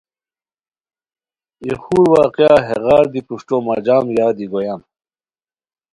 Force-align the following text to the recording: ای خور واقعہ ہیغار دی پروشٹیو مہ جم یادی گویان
ای 1.63 1.71
خور 1.81 2.03
واقعہ 2.13 2.57
ہیغار 2.67 3.05
دی 3.13 3.21
پروشٹیو 3.27 3.57
مہ 3.65 3.75
جم 3.85 4.05
یادی 4.17 4.45
گویان 4.51 4.81